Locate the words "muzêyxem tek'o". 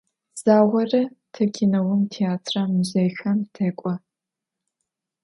2.75-3.93